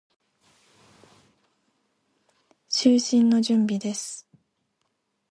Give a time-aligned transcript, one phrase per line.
[2.67, 4.27] 就寝の準備です。